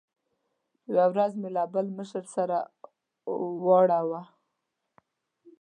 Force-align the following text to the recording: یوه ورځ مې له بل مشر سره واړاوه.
یوه 0.91 1.05
ورځ 1.13 1.31
مې 1.41 1.49
له 1.55 1.63
بل 1.73 1.85
مشر 1.97 2.23
سره 2.35 2.57
واړاوه. 3.65 4.21